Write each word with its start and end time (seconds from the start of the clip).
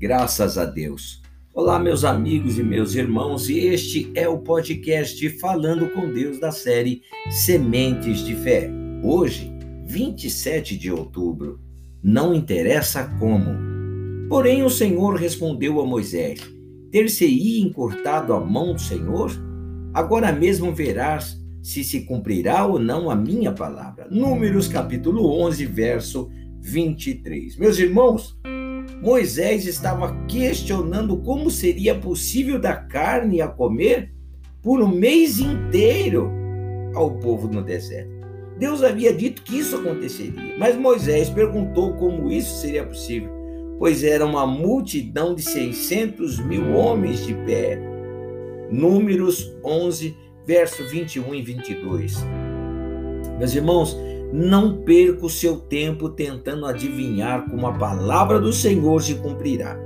Graças 0.00 0.56
a 0.56 0.64
Deus. 0.64 1.20
Olá, 1.52 1.76
meus 1.76 2.04
amigos 2.04 2.56
e 2.56 2.62
meus 2.62 2.94
irmãos, 2.94 3.48
e 3.48 3.58
este 3.58 4.12
é 4.14 4.28
o 4.28 4.38
podcast 4.38 5.28
Falando 5.40 5.88
com 5.88 6.12
Deus 6.12 6.38
da 6.38 6.52
série 6.52 7.02
Sementes 7.28 8.20
de 8.20 8.36
Fé. 8.36 8.70
Hoje, 9.02 9.52
27 9.86 10.78
de 10.78 10.92
outubro. 10.92 11.58
Não 12.00 12.32
interessa 12.32 13.12
como. 13.18 13.58
Porém, 14.28 14.62
o 14.62 14.70
Senhor 14.70 15.16
respondeu 15.16 15.80
a 15.80 15.84
Moisés: 15.84 16.48
Ter-se-ia 16.92 17.66
encurtado 17.66 18.32
a 18.34 18.38
mão 18.38 18.74
do 18.74 18.80
Senhor? 18.80 19.32
Agora 19.92 20.30
mesmo 20.30 20.72
verás 20.72 21.36
se 21.60 21.82
se 21.82 22.02
cumprirá 22.02 22.64
ou 22.64 22.78
não 22.78 23.10
a 23.10 23.16
minha 23.16 23.50
palavra. 23.50 24.06
Números 24.08 24.68
capítulo 24.68 25.28
11, 25.42 25.66
verso 25.66 26.30
23. 26.60 27.56
Meus 27.56 27.80
irmãos, 27.80 28.38
Moisés 29.00 29.64
estava 29.64 30.14
questionando 30.26 31.16
como 31.18 31.50
seria 31.50 31.94
possível 31.94 32.58
dar 32.58 32.88
carne 32.88 33.40
a 33.40 33.46
comer 33.46 34.12
por 34.62 34.82
um 34.82 34.88
mês 34.88 35.38
inteiro 35.38 36.30
ao 36.94 37.12
povo 37.12 37.46
no 37.46 37.62
deserto. 37.62 38.18
Deus 38.58 38.82
havia 38.82 39.12
dito 39.12 39.42
que 39.42 39.58
isso 39.60 39.76
aconteceria, 39.76 40.58
mas 40.58 40.76
Moisés 40.76 41.30
perguntou 41.30 41.94
como 41.94 42.30
isso 42.30 42.60
seria 42.60 42.84
possível, 42.84 43.30
pois 43.78 44.02
era 44.02 44.26
uma 44.26 44.44
multidão 44.44 45.32
de 45.32 45.42
600 45.42 46.40
mil 46.40 46.74
homens 46.74 47.24
de 47.24 47.34
pé. 47.34 47.80
Números 48.68 49.56
11, 49.64 50.14
verso 50.44 50.84
21 50.88 51.34
e 51.36 51.42
22. 51.42 52.16
Meus 53.38 53.54
irmãos, 53.54 53.96
não 54.32 54.78
perca 54.82 55.26
o 55.26 55.30
seu 55.30 55.56
tempo 55.56 56.08
tentando 56.08 56.66
adivinhar 56.66 57.48
como 57.50 57.66
a 57.66 57.72
palavra 57.72 58.38
do 58.40 58.52
Senhor 58.52 59.02
se 59.02 59.14
cumprirá. 59.14 59.78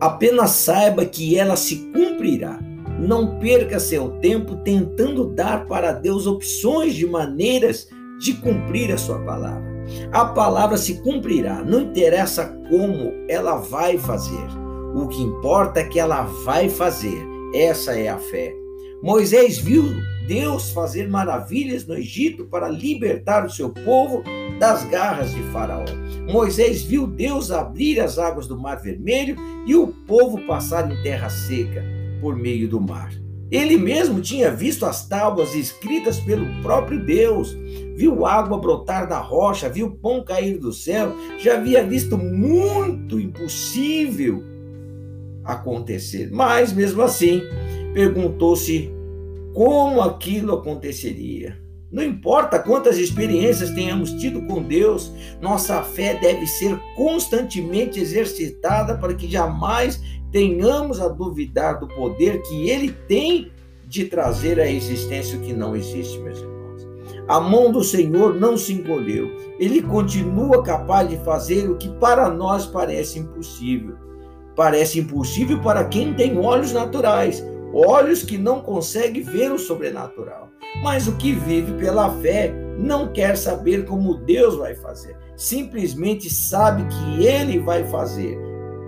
Apenas 0.00 0.50
saiba 0.50 1.04
que 1.04 1.38
ela 1.38 1.56
se 1.56 1.90
cumprirá. 1.92 2.58
Não 2.98 3.38
perca 3.38 3.80
seu 3.80 4.10
tempo 4.20 4.56
tentando 4.56 5.26
dar 5.26 5.66
para 5.66 5.92
Deus 5.92 6.26
opções 6.26 6.94
de 6.94 7.06
maneiras 7.06 7.88
de 8.20 8.34
cumprir 8.34 8.92
a 8.92 8.98
sua 8.98 9.18
palavra. 9.20 9.72
A 10.12 10.24
palavra 10.26 10.76
se 10.76 11.02
cumprirá, 11.02 11.64
não 11.64 11.80
interessa 11.80 12.46
como 12.68 13.12
ela 13.28 13.56
vai 13.56 13.98
fazer. 13.98 14.46
O 14.94 15.08
que 15.08 15.20
importa 15.20 15.80
é 15.80 15.84
que 15.84 15.98
ela 15.98 16.22
vai 16.44 16.68
fazer. 16.68 17.20
Essa 17.54 17.98
é 17.98 18.08
a 18.08 18.18
fé. 18.18 18.61
Moisés 19.02 19.58
viu 19.58 19.82
Deus 20.28 20.70
fazer 20.70 21.08
maravilhas 21.08 21.84
no 21.84 21.96
Egito 21.96 22.44
para 22.44 22.68
libertar 22.68 23.44
o 23.44 23.50
seu 23.50 23.68
povo 23.68 24.22
das 24.60 24.84
garras 24.84 25.32
de 25.32 25.42
Faraó. 25.50 25.84
Moisés 26.30 26.82
viu 26.82 27.08
Deus 27.08 27.50
abrir 27.50 27.98
as 27.98 28.16
águas 28.16 28.46
do 28.46 28.56
Mar 28.56 28.80
Vermelho 28.80 29.36
e 29.66 29.74
o 29.74 29.88
povo 29.88 30.46
passar 30.46 30.88
em 30.88 31.02
terra 31.02 31.28
seca 31.28 31.82
por 32.20 32.36
meio 32.36 32.68
do 32.68 32.80
mar. 32.80 33.12
Ele 33.50 33.76
mesmo 33.76 34.20
tinha 34.20 34.52
visto 34.52 34.86
as 34.86 35.06
tábuas 35.08 35.52
escritas 35.52 36.20
pelo 36.20 36.46
próprio 36.62 37.04
Deus, 37.04 37.52
viu 37.96 38.24
água 38.24 38.56
brotar 38.56 39.08
da 39.08 39.18
rocha, 39.18 39.68
viu 39.68 39.90
pão 39.90 40.24
cair 40.24 40.58
do 40.58 40.72
céu, 40.72 41.12
já 41.38 41.54
havia 41.54 41.84
visto 41.84 42.16
muito 42.16 43.18
impossível 43.18 44.44
acontecer. 45.44 46.30
Mas 46.32 46.72
mesmo 46.72 47.02
assim, 47.02 47.42
perguntou-se 47.92 48.90
como 49.54 50.00
aquilo 50.00 50.54
aconteceria. 50.54 51.60
Não 51.90 52.02
importa 52.02 52.58
quantas 52.58 52.96
experiências 52.96 53.70
tenhamos 53.70 54.12
tido 54.12 54.40
com 54.46 54.62
Deus, 54.62 55.12
nossa 55.42 55.82
fé 55.82 56.18
deve 56.18 56.46
ser 56.46 56.78
constantemente 56.96 58.00
exercitada 58.00 58.96
para 58.96 59.12
que 59.12 59.30
jamais 59.30 60.02
tenhamos 60.30 61.00
a 61.00 61.08
duvidar 61.08 61.78
do 61.78 61.86
poder 61.86 62.40
que 62.42 62.70
Ele 62.70 62.90
tem 63.06 63.52
de 63.86 64.06
trazer 64.06 64.58
à 64.58 64.66
existência 64.66 65.38
o 65.38 65.42
que 65.42 65.52
não 65.52 65.76
existe, 65.76 66.18
meus 66.20 66.38
irmãos. 66.38 66.88
A 67.28 67.38
mão 67.38 67.70
do 67.70 67.84
Senhor 67.84 68.34
não 68.34 68.56
se 68.56 68.72
encolheu, 68.72 69.30
Ele 69.58 69.82
continua 69.82 70.62
capaz 70.62 71.10
de 71.10 71.18
fazer 71.18 71.68
o 71.68 71.76
que 71.76 71.90
para 71.90 72.30
nós 72.30 72.64
parece 72.64 73.18
impossível. 73.18 73.96
Parece 74.56 74.98
impossível 74.98 75.60
para 75.60 75.84
quem 75.84 76.14
tem 76.14 76.38
olhos 76.38 76.72
naturais, 76.72 77.44
olhos 77.72 78.22
que 78.22 78.38
não 78.38 78.60
conseguem 78.60 79.22
ver 79.22 79.50
o 79.50 79.58
sobrenatural. 79.58 80.50
Mas 80.82 81.06
o 81.06 81.16
que 81.16 81.32
vive 81.32 81.72
pela 81.74 82.10
fé 82.20 82.52
não 82.78 83.12
quer 83.12 83.36
saber 83.36 83.84
como 83.84 84.16
Deus 84.16 84.56
vai 84.56 84.74
fazer, 84.74 85.16
simplesmente 85.36 86.30
sabe 86.30 86.84
que 86.84 87.26
Ele 87.26 87.58
vai 87.58 87.84
fazer. 87.84 88.38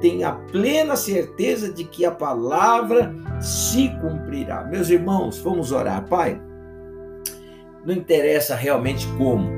Tem 0.00 0.24
a 0.24 0.32
plena 0.32 0.96
certeza 0.96 1.72
de 1.72 1.84
que 1.84 2.04
a 2.04 2.10
palavra 2.10 3.14
se 3.40 3.88
cumprirá. 4.00 4.64
Meus 4.64 4.90
irmãos, 4.90 5.38
vamos 5.38 5.70
orar. 5.70 6.08
Pai, 6.08 6.40
não 7.84 7.94
interessa 7.94 8.54
realmente 8.54 9.06
como. 9.18 9.48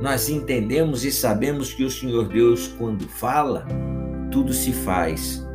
Nós 0.00 0.28
entendemos 0.28 1.04
e 1.04 1.10
sabemos 1.10 1.74
que 1.74 1.84
o 1.84 1.90
Senhor 1.90 2.28
Deus, 2.28 2.68
quando 2.78 3.08
fala, 3.08 3.66
tudo 4.30 4.52
se 4.52 4.72
faz 4.72 5.47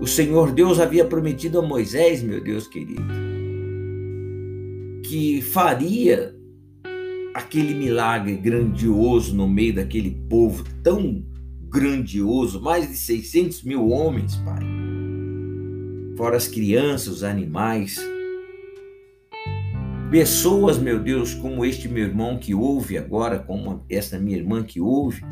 o 0.00 0.06
Senhor 0.06 0.52
Deus 0.52 0.78
havia 0.78 1.04
prometido 1.04 1.58
a 1.58 1.62
Moisés, 1.62 2.22
meu 2.22 2.42
Deus 2.42 2.66
querido, 2.66 3.02
que 5.04 5.42
faria 5.42 6.34
aquele 7.34 7.74
milagre 7.74 8.36
grandioso 8.36 9.34
no 9.34 9.48
meio 9.48 9.74
daquele 9.74 10.10
povo 10.28 10.64
tão 10.82 11.24
grandioso, 11.68 12.60
mais 12.60 12.88
de 12.88 12.96
600 12.96 13.62
mil 13.62 13.88
homens, 13.88 14.36
Pai. 14.36 14.62
Fora 16.16 16.36
as 16.36 16.48
crianças, 16.48 17.08
os 17.08 17.24
animais. 17.24 17.98
Pessoas, 20.10 20.78
meu 20.78 20.98
Deus, 20.98 21.34
como 21.34 21.64
este 21.64 21.88
meu 21.88 22.04
irmão 22.04 22.38
que 22.38 22.54
ouve 22.54 22.96
agora, 22.96 23.38
como 23.38 23.84
esta 23.90 24.18
minha 24.18 24.36
irmã 24.36 24.62
que 24.62 24.80
ouve, 24.80 25.22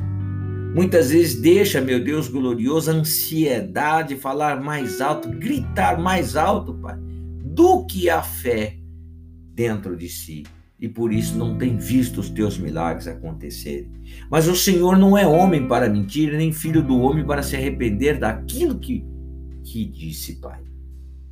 Muitas 0.77 1.11
vezes 1.11 1.41
deixa, 1.41 1.81
meu 1.81 1.99
Deus 2.05 2.29
glorioso, 2.29 2.91
a 2.91 2.95
ansiedade, 2.95 4.15
falar 4.15 4.61
mais 4.61 5.01
alto, 5.01 5.31
gritar 5.31 5.99
mais 5.99 6.37
alto, 6.37 6.75
Pai, 6.75 6.99
do 7.43 7.87
que 7.87 8.11
a 8.11 8.23
fé 8.23 8.77
dentro 9.55 9.97
de 9.97 10.07
si. 10.07 10.45
E 10.79 10.87
por 10.87 11.15
isso 11.15 11.35
não 11.39 11.57
tem 11.57 11.79
visto 11.79 12.21
os 12.21 12.29
teus 12.29 12.59
milagres 12.59 13.09
acontecerem. 13.09 13.91
Mas 14.31 14.49
o 14.49 14.55
Senhor 14.55 14.99
não 14.99 15.17
é 15.17 15.27
homem 15.27 15.67
para 15.67 15.89
mentir, 15.89 16.37
nem 16.37 16.53
filho 16.53 16.83
do 16.83 17.01
homem 17.01 17.25
para 17.25 17.43
se 17.43 17.57
arrepender 17.57 18.19
daquilo 18.19 18.79
que, 18.79 19.03
que 19.65 19.87
disse, 19.87 20.35
Pai. 20.43 20.61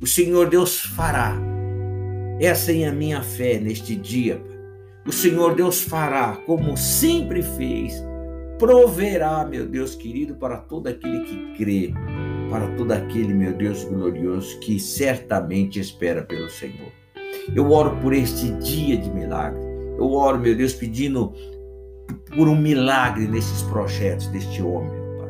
O 0.01 0.07
Senhor 0.07 0.49
Deus 0.49 0.79
fará. 0.79 1.39
Essa 2.41 2.71
é 2.71 2.87
a 2.87 2.91
minha 2.91 3.21
fé 3.21 3.59
neste 3.59 3.95
dia, 3.95 4.37
Pai. 4.37 4.57
O 5.05 5.11
Senhor 5.11 5.53
Deus 5.53 5.83
fará, 5.83 6.35
como 6.47 6.75
sempre 6.75 7.43
fez 7.43 8.03
proverá, 8.57 9.45
meu 9.45 9.65
Deus 9.65 9.95
querido, 9.95 10.35
para 10.35 10.57
todo 10.57 10.87
aquele 10.87 11.21
que 11.21 11.53
crê, 11.57 11.93
para 12.49 12.67
todo 12.75 12.91
aquele, 12.91 13.33
meu 13.33 13.53
Deus 13.53 13.83
glorioso, 13.83 14.59
que 14.59 14.79
certamente 14.79 15.79
espera 15.79 16.23
pelo 16.23 16.49
Senhor. 16.49 16.91
Eu 17.53 17.71
oro 17.71 17.97
por 18.01 18.13
este 18.13 18.51
dia 18.53 18.97
de 18.97 19.09
milagre. 19.09 19.61
Eu 19.97 20.11
oro, 20.11 20.39
meu 20.39 20.55
Deus, 20.55 20.73
pedindo 20.73 21.33
por 22.35 22.47
um 22.47 22.55
milagre 22.55 23.27
nesses 23.27 23.61
projetos 23.63 24.27
deste 24.27 24.61
homem, 24.61 24.91
Pai. 25.17 25.29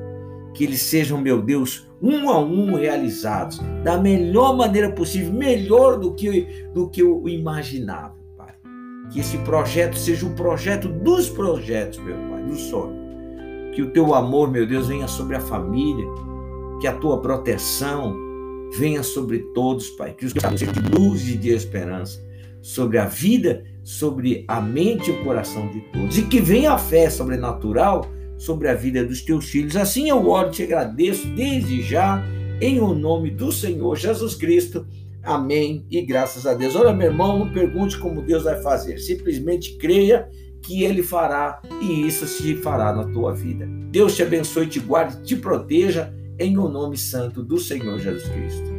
Que 0.54 0.64
eles 0.64 0.82
sejam, 0.82 1.20
meu 1.20 1.42
Deus, 1.42 1.90
um 2.02 2.30
a 2.30 2.40
um 2.40 2.76
realizados 2.76 3.60
da 3.84 3.98
melhor 3.98 4.56
maneira 4.56 4.92
possível, 4.92 5.34
melhor 5.34 6.00
do 6.00 6.14
que, 6.14 6.48
do 6.74 6.90
que 6.90 7.02
eu 7.02 7.28
imaginava, 7.28 8.16
Pai. 8.38 8.56
Que 9.12 9.20
esse 9.20 9.38
projeto 9.40 9.98
seja 9.98 10.26
o 10.26 10.30
um 10.30 10.36
projeto 10.36 10.88
dos 10.88 11.30
projetos, 11.30 12.00
meu 12.00 12.16
Pai, 12.30 12.44
do 12.44 12.56
sonho 12.56 13.05
que 13.76 13.82
o 13.82 13.92
teu 13.92 14.16
amor, 14.16 14.50
meu 14.50 14.66
Deus, 14.66 14.88
venha 14.88 15.08
sobre 15.08 15.36
a 15.36 15.42
família, 15.42 16.06
que 16.80 16.88
a 16.88 16.94
tua 16.94 17.22
proteção 17.22 18.16
venha 18.78 19.04
sobre 19.04 19.40
todos, 19.54 19.90
Pai. 19.90 20.14
Que 20.14 20.26
os 20.26 20.32
teus 20.32 20.62
de 20.62 20.98
luz 20.98 21.28
e 21.28 21.38
de 21.38 21.50
esperança 21.50 22.24
sobre 22.62 22.98
a 22.98 23.06
vida, 23.06 23.66
sobre 23.84 24.46
a 24.48 24.62
mente 24.62 25.12
e 25.12 25.14
o 25.14 25.24
coração 25.26 25.68
de 25.68 25.82
todos. 25.92 26.18
E 26.18 26.24
que 26.24 26.40
venha 26.40 26.72
a 26.72 26.78
fé 26.78 27.10
sobrenatural 27.10 28.08
sobre 28.38 28.70
a 28.70 28.74
vida 28.74 29.04
dos 29.04 29.22
teus 29.22 29.50
filhos. 29.50 29.76
Assim 29.76 30.10
eu 30.10 30.26
oro 30.26 30.52
te 30.52 30.64
agradeço 30.64 31.28
desde 31.36 31.82
já, 31.82 32.24
em 32.62 32.80
o 32.80 32.94
nome 32.94 33.30
do 33.30 33.52
Senhor 33.52 33.98
Jesus 33.98 34.36
Cristo. 34.36 34.88
Amém 35.22 35.86
e 35.92 36.02
graças 36.02 36.48
a 36.48 36.54
Deus. 36.54 36.78
Olha, 36.78 36.94
meu 36.94 37.08
irmão, 37.08 37.40
não 37.40 37.52
pergunte 37.52 37.98
como 37.98 38.22
Deus 38.22 38.44
vai 38.44 38.62
fazer. 38.62 39.00
Simplesmente 39.00 39.78
creia 39.78 40.30
que 40.66 40.84
ele 40.84 41.04
fará 41.04 41.62
e 41.82 42.06
isso 42.08 42.26
se 42.28 42.56
fará 42.58 42.94
na 42.94 43.06
tua 43.06 43.34
vida. 43.34 43.68
Deus 43.90 44.16
te 44.16 44.24
abençoe, 44.24 44.68
te 44.68 44.80
guarde, 44.80 45.22
te 45.24 45.36
proteja 45.36 46.14
em 46.40 46.58
o 46.58 46.68
nome 46.68 46.98
santo 46.98 47.44
do 47.44 47.58
Senhor 47.58 48.00
Jesus 48.00 48.28
Cristo. 48.28 48.75